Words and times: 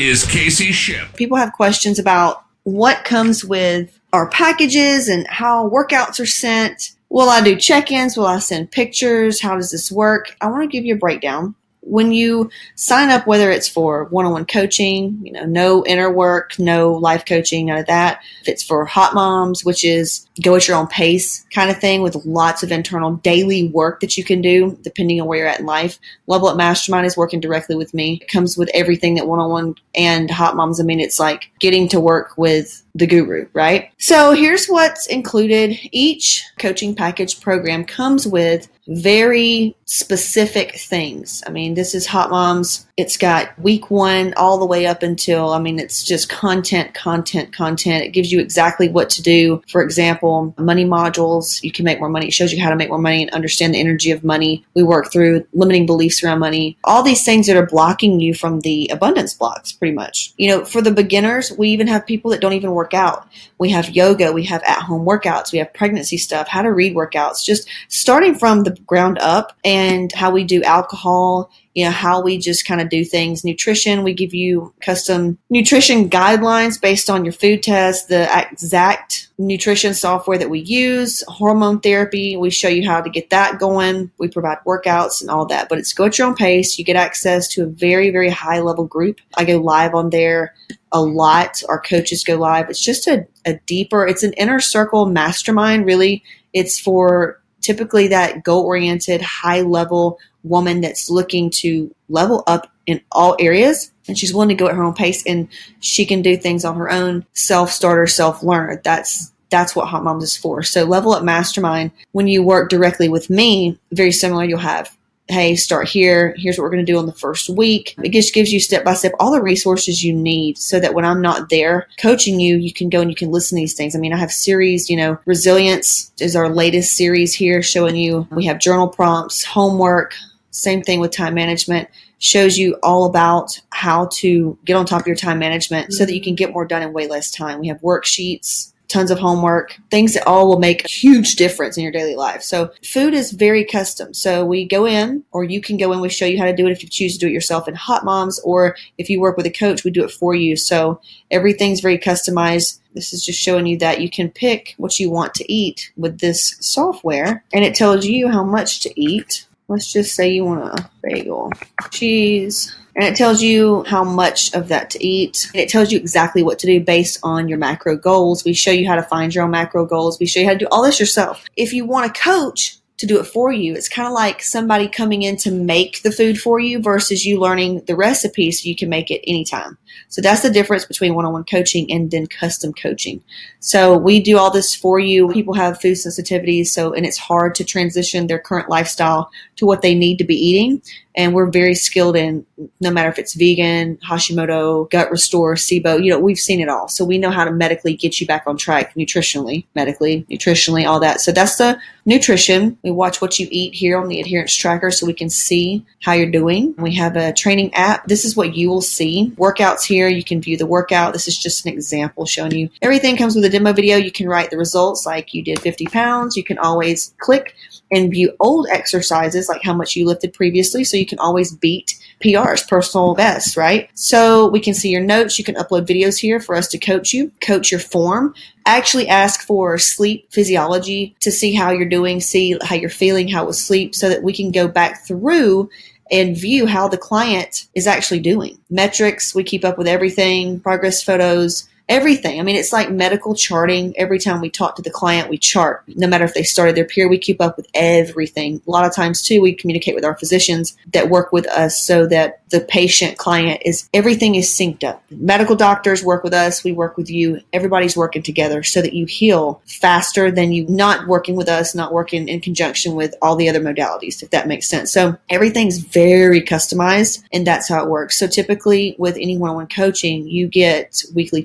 is 0.00 0.24
Kasey 0.24 0.72
Shipp. 0.72 1.14
People 1.14 1.36
have 1.36 1.52
questions 1.52 1.98
about 1.98 2.44
what 2.62 3.04
comes 3.04 3.44
with 3.44 4.00
our 4.12 4.28
packages 4.28 5.08
and 5.08 5.26
how 5.26 5.68
workouts 5.68 6.18
are 6.18 6.26
sent. 6.26 6.92
Will 7.10 7.28
I 7.28 7.42
do 7.42 7.54
check 7.56 7.90
ins? 7.90 8.16
Will 8.16 8.26
I 8.26 8.38
send 8.38 8.70
pictures? 8.70 9.42
How 9.42 9.56
does 9.56 9.70
this 9.70 9.92
work? 9.92 10.36
I 10.40 10.46
want 10.46 10.62
to 10.62 10.68
give 10.68 10.86
you 10.86 10.94
a 10.94 10.98
breakdown 10.98 11.54
when 11.82 12.12
you 12.12 12.50
sign 12.74 13.10
up, 13.10 13.26
whether 13.26 13.50
it's 13.50 13.68
for 13.68 14.04
one-on-one 14.06 14.44
coaching, 14.46 15.18
you 15.22 15.32
know, 15.32 15.44
no 15.44 15.84
inner 15.86 16.12
work, 16.12 16.58
no 16.58 16.92
life 16.92 17.24
coaching, 17.24 17.66
none 17.66 17.78
of 17.78 17.86
that. 17.86 18.20
If 18.42 18.48
it's 18.48 18.62
for 18.62 18.86
Hotmomz, 18.86 19.64
which 19.64 19.84
is 19.84 20.26
go 20.42 20.56
at 20.56 20.68
your 20.68 20.76
own 20.76 20.86
pace 20.86 21.44
kind 21.54 21.70
of 21.70 21.78
thing 21.78 22.02
with 22.02 22.24
lots 22.24 22.62
of 22.62 22.70
internal 22.70 23.12
daily 23.16 23.68
work 23.68 24.00
that 24.00 24.16
you 24.16 24.24
can 24.24 24.40
do 24.40 24.78
depending 24.82 25.20
on 25.20 25.26
where 25.26 25.38
you're 25.38 25.46
at 25.48 25.60
in 25.60 25.66
life. 25.66 25.98
Level 26.26 26.48
Up 26.48 26.56
Mastermind 26.56 27.06
is 27.06 27.16
working 27.16 27.40
directly 27.40 27.76
with 27.76 27.92
me. 27.94 28.18
It 28.22 28.28
comes 28.28 28.56
with 28.56 28.70
everything 28.74 29.14
that 29.14 29.26
one-on-one 29.26 29.74
and 29.94 30.28
Hotmomz. 30.28 30.80
I 30.80 30.84
mean, 30.84 31.00
it's 31.00 31.18
like 31.18 31.50
getting 31.60 31.88
to 31.88 32.00
work 32.00 32.36
with 32.36 32.82
the 32.94 33.06
guru, 33.06 33.46
right? 33.52 33.90
So 33.98 34.32
here's 34.32 34.66
what's 34.66 35.06
included. 35.06 35.78
Each 35.92 36.44
coaching 36.58 36.94
package 36.94 37.40
program 37.40 37.84
comes 37.84 38.26
with 38.26 38.68
very 38.88 39.76
specific 39.84 40.76
things. 40.76 41.42
I 41.46 41.50
mean, 41.50 41.74
this 41.74 41.94
is 41.94 42.06
Hotmomz. 42.06 42.86
It's 42.96 43.16
got 43.16 43.58
week 43.58 43.90
one 43.90 44.34
all 44.36 44.58
the 44.58 44.66
way 44.66 44.86
up 44.86 45.02
until, 45.02 45.52
I 45.52 45.58
mean, 45.58 45.78
it's 45.78 46.04
just 46.04 46.28
content, 46.28 46.94
content, 46.94 47.52
content. 47.52 48.04
It 48.04 48.10
gives 48.10 48.30
you 48.30 48.40
exactly 48.40 48.88
what 48.88 49.10
to 49.10 49.22
do. 49.22 49.62
For 49.68 49.82
example, 49.82 50.54
money 50.58 50.84
modules, 50.84 51.62
you 51.62 51.72
can 51.72 51.84
make 51.84 51.98
more 51.98 52.08
money. 52.08 52.28
It 52.28 52.32
shows 52.32 52.52
you 52.52 52.62
how 52.62 52.70
to 52.70 52.76
make 52.76 52.88
more 52.88 52.98
money 52.98 53.22
and 53.22 53.30
understand 53.32 53.74
the 53.74 53.80
energy 53.80 54.10
of 54.10 54.22
money. 54.22 54.64
We 54.74 54.82
work 54.82 55.12
through 55.12 55.46
limiting 55.52 55.86
beliefs 55.86 56.22
around 56.22 56.38
money, 56.40 56.78
all 56.84 57.02
these 57.02 57.24
things 57.24 57.46
that 57.46 57.56
are 57.56 57.66
blocking 57.66 58.20
you 58.20 58.34
from 58.34 58.60
the 58.60 58.88
abundance 58.92 59.34
blocks, 59.34 59.72
pretty 59.72 59.94
much. 59.94 60.32
You 60.36 60.48
know, 60.48 60.64
for 60.64 60.82
the 60.82 60.90
beginners, 60.90 61.52
we 61.56 61.70
even 61.70 61.86
have 61.86 62.06
people 62.06 62.30
that 62.30 62.40
don't 62.40 62.52
even 62.52 62.72
work 62.72 62.94
out. 62.94 63.26
We 63.58 63.70
have 63.70 63.90
yoga, 63.90 64.32
we 64.32 64.44
have 64.44 64.62
at 64.62 64.82
home 64.82 65.06
workouts, 65.06 65.52
we 65.52 65.58
have 65.58 65.72
pregnancy 65.74 66.16
stuff, 66.16 66.48
how 66.48 66.62
to 66.62 66.72
read 66.72 66.94
workouts, 66.94 67.44
just 67.44 67.68
starting 67.88 68.34
from 68.34 68.62
the 68.62 68.69
ground 68.86 69.18
up 69.18 69.56
and 69.64 70.12
how 70.12 70.30
we 70.30 70.44
do 70.44 70.62
alcohol 70.62 71.50
you 71.74 71.84
know 71.84 71.90
how 71.92 72.20
we 72.20 72.36
just 72.36 72.66
kind 72.66 72.80
of 72.80 72.88
do 72.88 73.04
things. 73.04 73.44
Nutrition 73.44 74.02
we 74.02 74.12
give 74.12 74.34
you 74.34 74.74
custom 74.80 75.38
nutrition 75.50 76.10
guidelines 76.10 76.80
based 76.80 77.08
on 77.08 77.24
your 77.24 77.32
food 77.32 77.62
test 77.62 78.08
the 78.08 78.28
exact 78.50 79.28
nutrition 79.38 79.94
software 79.94 80.36
that 80.36 80.50
we 80.50 80.60
use 80.60 81.22
hormone 81.28 81.80
therapy. 81.80 82.36
We 82.36 82.50
show 82.50 82.68
you 82.68 82.88
how 82.88 83.00
to 83.00 83.08
get 83.08 83.30
that 83.30 83.60
going. 83.60 84.10
We 84.18 84.28
provide 84.28 84.58
workouts 84.66 85.20
and 85.20 85.30
all 85.30 85.46
that 85.46 85.68
but 85.68 85.78
it's 85.78 85.92
go 85.92 86.06
at 86.06 86.18
your 86.18 86.26
own 86.26 86.34
pace. 86.34 86.76
You 86.76 86.84
get 86.84 86.96
access 86.96 87.46
to 87.48 87.62
a 87.62 87.66
very 87.66 88.10
very 88.10 88.30
high 88.30 88.60
level 88.60 88.84
group. 88.84 89.20
I 89.36 89.44
go 89.44 89.58
live 89.58 89.94
on 89.94 90.10
there 90.10 90.54
a 90.90 91.00
lot. 91.00 91.62
Our 91.68 91.80
coaches 91.80 92.24
go 92.24 92.34
live. 92.34 92.68
It's 92.68 92.82
just 92.82 93.06
a, 93.06 93.26
a 93.46 93.54
deeper 93.66 94.06
it's 94.06 94.24
an 94.24 94.32
inner 94.32 94.58
circle 94.58 95.06
mastermind 95.06 95.86
really. 95.86 96.24
It's 96.52 96.80
for 96.80 97.39
typically 97.60 98.08
that 98.08 98.42
goal 98.44 98.64
oriented, 98.64 99.20
high 99.20 99.62
level 99.62 100.18
woman 100.42 100.80
that's 100.80 101.10
looking 101.10 101.50
to 101.50 101.94
level 102.08 102.42
up 102.46 102.70
in 102.86 103.00
all 103.12 103.36
areas 103.38 103.92
and 104.08 104.18
she's 104.18 104.32
willing 104.32 104.48
to 104.48 104.54
go 104.54 104.68
at 104.68 104.74
her 104.74 104.82
own 104.82 104.94
pace 104.94 105.24
and 105.26 105.48
she 105.80 106.04
can 106.04 106.22
do 106.22 106.36
things 106.36 106.64
on 106.64 106.76
her 106.76 106.90
own, 106.90 107.24
self 107.34 107.70
starter, 107.70 108.06
self 108.06 108.42
learner. 108.42 108.80
That's 108.82 109.32
that's 109.50 109.74
what 109.74 109.88
Hotmomz 109.88 110.22
is 110.22 110.36
for. 110.36 110.62
So 110.62 110.84
level 110.84 111.12
up 111.12 111.24
mastermind, 111.24 111.90
when 112.12 112.28
you 112.28 112.42
work 112.42 112.70
directly 112.70 113.08
with 113.08 113.28
me, 113.28 113.78
very 113.92 114.12
similar, 114.12 114.44
you'll 114.44 114.58
have 114.58 114.96
hey, 115.30 115.56
start 115.56 115.88
here. 115.88 116.34
Here's 116.36 116.58
what 116.58 116.64
we're 116.64 116.70
going 116.70 116.84
to 116.84 116.92
do 116.92 116.98
on 116.98 117.06
the 117.06 117.12
first 117.12 117.48
week. 117.48 117.94
It 118.02 118.10
just 118.10 118.34
gives 118.34 118.52
you 118.52 118.60
step 118.60 118.84
by 118.84 118.94
step 118.94 119.12
all 119.18 119.30
the 119.30 119.42
resources 119.42 120.02
you 120.02 120.12
need 120.12 120.58
so 120.58 120.80
that 120.80 120.94
when 120.94 121.04
I'm 121.04 121.22
not 121.22 121.48
there 121.48 121.86
coaching 121.98 122.40
you, 122.40 122.56
you 122.56 122.72
can 122.72 122.88
go 122.88 123.00
and 123.00 123.10
you 123.10 123.16
can 123.16 123.30
listen 123.30 123.56
to 123.56 123.62
these 123.62 123.74
things. 123.74 123.94
I 123.94 123.98
mean, 123.98 124.12
I 124.12 124.18
have 124.18 124.32
series, 124.32 124.90
you 124.90 124.96
know, 124.96 125.18
resilience 125.26 126.12
is 126.20 126.36
our 126.36 126.48
latest 126.48 126.96
series 126.96 127.34
here 127.34 127.62
showing 127.62 127.96
you 127.96 128.26
we 128.30 128.44
have 128.46 128.58
journal 128.58 128.88
prompts, 128.88 129.44
homework, 129.44 130.14
same 130.50 130.82
thing 130.82 131.00
with 131.00 131.12
time 131.12 131.34
management 131.34 131.88
shows 132.18 132.58
you 132.58 132.76
all 132.82 133.06
about 133.06 133.58
how 133.70 134.06
to 134.12 134.56
get 134.64 134.76
on 134.76 134.84
top 134.84 135.00
of 135.00 135.06
your 135.06 135.16
time 135.16 135.38
management 135.38 135.92
so 135.92 136.04
that 136.04 136.12
you 136.12 136.20
mm-hmm. 136.20 136.26
can 136.26 136.34
get 136.34 136.52
more 136.52 136.66
done 136.66 136.82
in 136.82 136.92
way 136.92 137.08
less 137.08 137.30
time. 137.30 137.58
We 137.58 137.68
have 137.68 137.80
worksheets, 137.80 138.72
tons 138.90 139.10
of 139.10 139.18
homework, 139.18 139.78
things 139.90 140.14
that 140.14 140.26
all 140.26 140.48
will 140.48 140.58
make 140.58 140.84
a 140.84 140.88
huge 140.88 141.36
difference 141.36 141.76
in 141.76 141.82
your 141.82 141.92
daily 141.92 142.16
life. 142.16 142.42
So 142.42 142.72
food 142.84 143.14
is 143.14 143.30
very 143.30 143.64
custom. 143.64 144.12
So 144.12 144.44
we 144.44 144.66
go 144.66 144.86
in, 144.86 145.24
or 145.30 145.44
you 145.44 145.60
can 145.60 145.76
go 145.76 145.92
in, 145.92 146.00
we 146.00 146.08
show 146.08 146.26
you 146.26 146.38
how 146.38 146.44
to 146.44 146.54
do 146.54 146.66
it 146.66 146.72
if 146.72 146.82
you 146.82 146.88
choose 146.88 147.14
to 147.14 147.18
do 147.20 147.28
it 147.28 147.32
yourself 147.32 147.68
in 147.68 147.74
Hotmomz, 147.74 148.40
or 148.44 148.76
if 148.98 149.08
you 149.08 149.20
work 149.20 149.36
with 149.36 149.46
a 149.46 149.50
coach, 149.50 149.84
we 149.84 149.90
do 149.90 150.04
it 150.04 150.10
for 150.10 150.34
you. 150.34 150.56
So 150.56 151.00
everything's 151.30 151.80
very 151.80 151.98
customized. 151.98 152.80
This 152.94 153.12
is 153.12 153.24
just 153.24 153.40
showing 153.40 153.66
you 153.66 153.78
that 153.78 154.00
you 154.00 154.10
can 154.10 154.30
pick 154.30 154.74
what 154.76 154.98
you 154.98 155.10
want 155.10 155.34
to 155.34 155.52
eat 155.52 155.92
with 155.96 156.18
this 156.18 156.56
software, 156.60 157.44
and 157.52 157.64
it 157.64 157.76
tells 157.76 158.04
you 158.04 158.28
how 158.28 158.42
much 158.42 158.80
to 158.80 159.00
eat. 159.00 159.46
Let's 159.68 159.92
just 159.92 160.16
say 160.16 160.32
you 160.32 160.44
want 160.44 160.80
a 160.80 160.90
bagel, 161.04 161.52
cheese, 161.92 162.74
and 162.96 163.04
it 163.04 163.16
tells 163.16 163.42
you 163.42 163.84
how 163.84 164.04
much 164.04 164.52
of 164.54 164.68
that 164.68 164.90
to 164.90 165.04
eat. 165.04 165.48
And 165.54 165.62
it 165.62 165.68
tells 165.68 165.92
you 165.92 165.98
exactly 165.98 166.42
what 166.42 166.58
to 166.60 166.66
do 166.66 166.80
based 166.80 167.18
on 167.22 167.48
your 167.48 167.58
macro 167.58 167.96
goals. 167.96 168.44
We 168.44 168.52
show 168.52 168.72
you 168.72 168.88
how 168.88 168.96
to 168.96 169.02
find 169.02 169.34
your 169.34 169.44
own 169.44 169.50
macro 169.50 169.86
goals. 169.86 170.18
We 170.18 170.26
show 170.26 170.40
you 170.40 170.46
how 170.46 170.52
to 170.52 170.58
do 170.58 170.68
all 170.70 170.82
this 170.82 170.98
yourself. 170.98 171.44
If 171.56 171.72
you 171.72 171.84
want 171.84 172.10
a 172.10 172.20
coach, 172.20 172.79
to 173.00 173.06
do 173.06 173.18
it 173.18 173.24
for 173.24 173.50
you. 173.50 173.74
It's 173.74 173.88
kind 173.88 174.06
of 174.06 174.12
like 174.12 174.42
somebody 174.42 174.86
coming 174.86 175.22
in 175.22 175.38
to 175.38 175.50
make 175.50 176.02
the 176.02 176.12
food 176.12 176.38
for 176.38 176.60
you 176.60 176.82
versus 176.82 177.24
you 177.24 177.40
learning 177.40 177.82
the 177.86 177.96
recipe 177.96 178.52
so 178.52 178.68
you 178.68 178.76
can 178.76 178.90
make 178.90 179.10
it 179.10 179.24
anytime. 179.26 179.78
So 180.08 180.20
that's 180.20 180.42
the 180.42 180.50
difference 180.50 180.84
between 180.84 181.14
one-on-one 181.14 181.44
coaching 181.44 181.90
and 181.90 182.10
then 182.10 182.26
custom 182.26 182.74
coaching. 182.74 183.22
So 183.60 183.96
we 183.96 184.20
do 184.20 184.36
all 184.36 184.50
this 184.50 184.74
for 184.74 184.98
you. 184.98 185.28
People 185.30 185.54
have 185.54 185.80
food 185.80 185.96
sensitivities, 185.96 186.66
so 186.66 186.92
and 186.92 187.06
it's 187.06 187.18
hard 187.18 187.54
to 187.54 187.64
transition 187.64 188.26
their 188.26 188.38
current 188.38 188.68
lifestyle 188.68 189.30
to 189.56 189.66
what 189.66 189.80
they 189.80 189.94
need 189.94 190.18
to 190.18 190.24
be 190.24 190.36
eating. 190.36 190.82
And 191.16 191.34
we're 191.34 191.50
very 191.50 191.74
skilled 191.74 192.16
in 192.16 192.46
no 192.80 192.90
matter 192.90 193.08
if 193.08 193.18
it's 193.18 193.34
vegan, 193.34 193.98
Hashimoto, 194.08 194.88
gut 194.90 195.10
restore, 195.10 195.54
SIBO, 195.54 196.02
you 196.02 196.10
know, 196.10 196.20
we've 196.20 196.38
seen 196.38 196.60
it 196.60 196.68
all. 196.68 196.88
So 196.88 197.04
we 197.04 197.18
know 197.18 197.30
how 197.30 197.44
to 197.44 197.50
medically 197.50 197.94
get 197.94 198.20
you 198.20 198.26
back 198.26 198.44
on 198.46 198.56
track 198.56 198.94
nutritionally, 198.94 199.66
medically, 199.74 200.24
nutritionally, 200.30 200.86
all 200.86 201.00
that. 201.00 201.20
So 201.20 201.32
that's 201.32 201.56
the 201.56 201.78
nutrition. 202.06 202.78
We 202.82 202.89
watch 202.94 203.20
what 203.20 203.38
you 203.38 203.48
eat 203.50 203.74
here 203.74 203.98
on 203.98 204.08
the 204.08 204.20
adherence 204.20 204.54
tracker 204.54 204.90
so 204.90 205.06
we 205.06 205.12
can 205.12 205.30
see 205.30 205.84
how 206.02 206.12
you're 206.12 206.30
doing. 206.30 206.74
We 206.78 206.94
have 206.96 207.16
a 207.16 207.32
training 207.32 207.74
app. 207.74 208.06
This 208.06 208.24
is 208.24 208.36
what 208.36 208.54
you 208.54 208.68
will 208.68 208.82
see. 208.82 209.32
Workouts 209.36 209.84
here. 209.84 210.08
You 210.08 210.24
can 210.24 210.40
view 210.40 210.56
the 210.56 210.66
workout. 210.66 211.12
This 211.12 211.28
is 211.28 211.38
just 211.38 211.66
an 211.66 211.72
example 211.72 212.26
showing 212.26 212.52
you 212.52 212.70
everything 212.82 213.16
comes 213.16 213.34
with 213.34 213.44
a 213.44 213.50
demo 213.50 213.72
video. 213.72 213.96
You 213.96 214.12
can 214.12 214.28
write 214.28 214.50
the 214.50 214.58
results 214.58 215.06
like 215.06 215.34
you 215.34 215.42
did 215.42 215.60
50 215.60 215.86
pounds. 215.86 216.36
You 216.36 216.44
can 216.44 216.58
always 216.58 217.14
click 217.18 217.54
and 217.90 218.10
view 218.10 218.32
old 218.40 218.66
exercises 218.70 219.48
like 219.48 219.62
how 219.62 219.74
much 219.74 219.96
you 219.96 220.06
lifted 220.06 220.32
previously 220.32 220.84
so 220.84 220.96
you 220.96 221.06
can 221.06 221.18
always 221.18 221.54
beat 221.54 221.98
PRs, 222.20 222.68
personal 222.68 223.14
best, 223.14 223.56
right? 223.56 223.88
So 223.94 224.48
we 224.48 224.60
can 224.60 224.74
see 224.74 224.90
your 224.90 225.02
notes. 225.02 225.38
You 225.38 225.44
can 225.44 225.54
upload 225.54 225.86
videos 225.86 226.18
here 226.18 226.38
for 226.38 226.54
us 226.54 226.68
to 226.68 226.78
coach 226.78 227.12
you, 227.12 227.32
coach 227.40 227.70
your 227.70 227.80
form. 227.80 228.34
Actually 228.66 229.08
ask 229.08 229.40
for 229.40 229.78
sleep 229.78 230.26
physiology 230.30 231.14
to 231.20 231.32
see 231.32 231.54
how 231.54 231.70
you're 231.70 231.88
doing, 231.88 232.20
see 232.20 232.56
how 232.62 232.76
you're 232.76 232.90
feeling, 232.90 233.28
how 233.28 233.44
was 233.44 233.64
sleep, 233.64 233.94
so 233.94 234.08
that 234.08 234.22
we 234.22 234.32
can 234.32 234.50
go 234.50 234.68
back 234.68 235.04
through 235.06 235.68
and 236.10 236.36
view 236.36 236.66
how 236.66 236.88
the 236.88 236.98
client 236.98 237.66
is 237.74 237.86
actually 237.86 238.20
doing. 238.20 238.58
Metrics, 238.68 239.34
we 239.34 239.44
keep 239.44 239.64
up 239.64 239.78
with 239.78 239.86
everything, 239.86 240.60
progress 240.60 241.02
photos, 241.02 241.68
everything. 241.90 242.40
I 242.40 242.42
mean, 242.42 242.56
it's 242.56 242.72
like 242.72 242.90
medical 242.90 243.34
charting. 243.34 243.92
Every 243.98 244.18
time 244.18 244.40
we 244.40 244.48
talk 244.48 244.76
to 244.76 244.82
the 244.82 244.90
client, 244.90 245.28
we 245.28 245.36
chart. 245.36 245.82
No 245.88 246.06
matter 246.06 246.24
if 246.24 246.32
they 246.32 246.44
started 246.44 246.76
their 246.76 246.86
peer, 246.86 247.08
we 247.08 247.18
keep 247.18 247.40
up 247.40 247.56
with 247.56 247.66
everything. 247.74 248.62
A 248.66 248.70
lot 248.70 248.86
of 248.86 248.94
times, 248.94 249.22
too, 249.22 249.42
we 249.42 249.52
communicate 249.52 249.94
with 249.94 250.04
our 250.04 250.16
physicians 250.16 250.76
that 250.92 251.10
work 251.10 251.32
with 251.32 251.46
us 251.48 251.78
so 251.78 252.06
that 252.06 252.40
the 252.50 252.60
patient 252.60 253.16
client 253.16 253.62
is 253.64 253.88
everything 253.94 254.34
is 254.34 254.48
synced 254.48 254.84
up. 254.84 255.02
Medical 255.10 255.56
doctors 255.56 256.02
work 256.04 256.24
with 256.24 256.34
us, 256.34 256.64
we 256.64 256.72
work 256.72 256.96
with 256.96 257.10
you, 257.10 257.40
everybody's 257.52 257.96
working 257.96 258.22
together 258.22 258.62
so 258.62 258.82
that 258.82 258.92
you 258.92 259.06
heal 259.06 259.62
faster 259.66 260.30
than 260.30 260.52
you 260.52 260.66
not 260.68 261.06
working 261.06 261.36
with 261.36 261.48
us, 261.48 261.74
not 261.74 261.92
working 261.92 262.28
in 262.28 262.40
conjunction 262.40 262.94
with 262.94 263.14
all 263.22 263.36
the 263.36 263.48
other 263.48 263.60
modalities, 263.60 264.22
if 264.22 264.30
that 264.30 264.48
makes 264.48 264.68
sense. 264.68 264.92
So 264.92 265.16
everything's 265.28 265.78
very 265.78 266.42
customized 266.42 267.22
and 267.32 267.46
that's 267.46 267.68
how 267.68 267.82
it 267.82 267.88
works. 267.88 268.18
So 268.18 268.26
typically 268.26 268.96
with 268.98 269.16
any 269.16 269.38
one-on-one 269.38 269.68
coaching, 269.68 270.26
you 270.26 270.48
get 270.48 271.02
weekly 271.14 271.42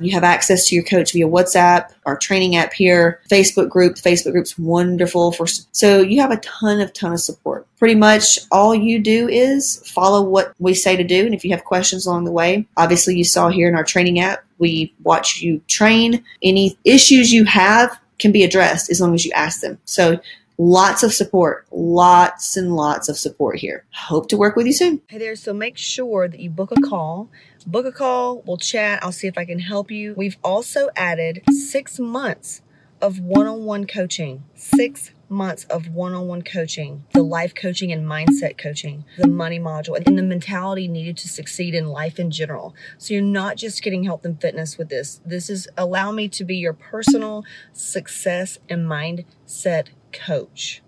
you 0.00 0.12
have 0.12 0.24
access 0.24 0.66
to 0.66 0.74
your 0.74 0.84
coach 0.84 1.12
via 1.12 1.26
WhatsApp, 1.26 1.90
our 2.06 2.16
training 2.16 2.56
app 2.56 2.72
here, 2.72 3.20
Facebook 3.30 3.68
group. 3.68 3.96
Facebook 3.96 4.32
group's 4.32 4.58
wonderful 4.58 5.32
for 5.32 5.46
so 5.46 6.00
you 6.00 6.20
have 6.20 6.30
a 6.30 6.38
ton 6.38 6.80
of 6.80 6.92
ton 6.92 7.12
of 7.12 7.20
support. 7.20 7.66
Pretty 7.78 7.94
much 7.94 8.38
all 8.50 8.74
you 8.74 8.98
do 8.98 9.28
is 9.28 9.82
follow 9.88 10.22
what 10.22 10.54
we 10.58 10.74
say 10.74 10.96
to 10.96 11.04
do 11.04 11.26
and 11.26 11.34
if 11.34 11.44
you 11.44 11.50
have 11.50 11.64
questions 11.64 12.06
along 12.06 12.24
the 12.24 12.32
way, 12.32 12.66
obviously 12.76 13.16
you 13.16 13.24
saw 13.24 13.48
here 13.48 13.68
in 13.68 13.74
our 13.74 13.84
training 13.84 14.20
app, 14.20 14.44
we 14.58 14.94
watch 15.02 15.40
you 15.40 15.60
train. 15.68 16.24
Any 16.42 16.78
issues 16.84 17.32
you 17.32 17.44
have 17.44 17.98
can 18.18 18.32
be 18.32 18.44
addressed 18.44 18.90
as 18.90 19.00
long 19.00 19.14
as 19.14 19.24
you 19.24 19.32
ask 19.32 19.60
them. 19.60 19.78
So 19.84 20.20
lots 20.62 21.02
of 21.02 21.12
support, 21.12 21.66
lots 21.72 22.56
and 22.56 22.76
lots 22.76 23.08
of 23.08 23.18
support 23.18 23.58
here. 23.58 23.84
Hope 23.92 24.28
to 24.28 24.36
work 24.36 24.54
with 24.54 24.66
you 24.66 24.72
soon. 24.72 25.02
Hey 25.08 25.18
there, 25.18 25.34
so 25.34 25.52
make 25.52 25.76
sure 25.76 26.28
that 26.28 26.38
you 26.38 26.50
book 26.50 26.70
a 26.70 26.80
call. 26.80 27.30
Book 27.66 27.84
a 27.84 27.90
call, 27.90 28.42
we'll 28.46 28.58
chat, 28.58 29.00
I'll 29.02 29.12
see 29.12 29.26
if 29.26 29.36
I 29.36 29.44
can 29.44 29.58
help 29.58 29.90
you. 29.90 30.14
We've 30.16 30.36
also 30.44 30.88
added 30.94 31.42
six 31.50 31.98
months 31.98 32.62
of 33.00 33.18
one 33.18 33.48
on 33.48 33.64
one 33.64 33.86
coaching, 33.86 34.44
six 34.54 35.10
months 35.32 35.64
of 35.64 35.88
one 35.88 36.14
on 36.14 36.28
one 36.28 36.42
coaching, 36.42 37.04
the 37.12 37.22
life 37.22 37.54
coaching 37.54 37.90
and 37.90 38.06
mindset 38.06 38.58
coaching, 38.58 39.04
the 39.18 39.26
money 39.26 39.58
module, 39.58 39.96
and 39.96 40.16
the 40.16 40.22
mentality 40.22 40.86
needed 40.86 41.16
to 41.18 41.28
succeed 41.28 41.74
in 41.74 41.88
life 41.88 42.18
in 42.18 42.30
general. 42.30 42.74
So 42.98 43.14
you're 43.14 43.22
not 43.22 43.56
just 43.56 43.82
getting 43.82 44.04
health 44.04 44.24
and 44.24 44.40
fitness 44.40 44.78
with 44.78 44.88
this. 44.88 45.20
This 45.24 45.50
is 45.50 45.68
allow 45.76 46.12
me 46.12 46.28
to 46.28 46.44
be 46.44 46.56
your 46.56 46.74
personal 46.74 47.44
success 47.72 48.58
and 48.68 48.86
mindset 48.86 49.88
coach. 50.12 50.82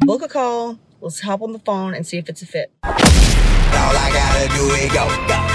Book 0.00 0.22
a 0.22 0.28
call, 0.28 0.78
let's 1.00 1.20
hop 1.20 1.42
on 1.42 1.52
the 1.52 1.58
phone 1.60 1.94
and 1.94 2.06
see 2.06 2.18
if 2.18 2.28
it's 2.28 2.42
a 2.42 2.46
fit. 2.46 2.72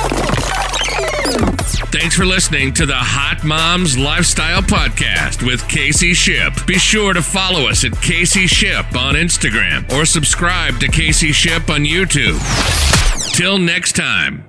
Thanks 1.90 2.16
for 2.16 2.26
listening 2.26 2.74
to 2.74 2.86
the 2.86 2.92
Hotmomz 2.92 3.96
Lifestyle 4.02 4.62
Podcast 4.62 5.46
with 5.46 5.62
Kasey 5.62 6.14
Shipp. 6.14 6.66
Be 6.66 6.78
sure 6.78 7.14
to 7.14 7.22
follow 7.22 7.68
us 7.68 7.84
at 7.84 7.92
Kasey 7.92 8.46
Shipp 8.48 8.94
on 8.94 9.14
Instagram 9.14 9.90
or 9.92 10.04
subscribe 10.04 10.80
to 10.80 10.88
Kasey 10.88 11.32
Shipp 11.32 11.70
on 11.70 11.84
YouTube. 11.84 12.38
Till 13.34 13.58
next 13.58 13.96
time. 13.96 14.47